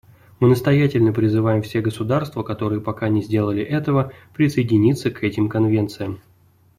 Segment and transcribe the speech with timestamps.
[0.39, 6.21] Мы настоятельно призываем все государства, которые пока не сделали этого, присоединиться к этим конвенциям.